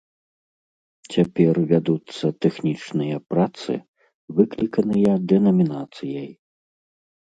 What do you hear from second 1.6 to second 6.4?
вядуцца тэхнічныя працы, выкліканыя дэнамінацыяй.